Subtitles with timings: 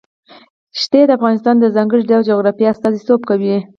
[0.81, 3.55] ښتې د افغانستان د ځانګړي ډول جغرافیه استازیتوب کوي.